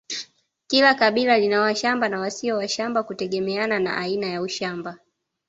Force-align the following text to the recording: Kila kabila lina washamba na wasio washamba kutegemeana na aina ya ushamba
Kila 0.67 0.93
kabila 0.95 1.37
lina 1.37 1.61
washamba 1.61 2.09
na 2.09 2.19
wasio 2.19 2.57
washamba 2.57 3.03
kutegemeana 3.03 3.79
na 3.79 3.97
aina 3.97 4.27
ya 4.27 4.41
ushamba 4.41 4.97